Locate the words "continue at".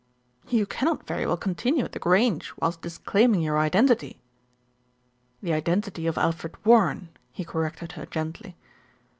1.37-1.91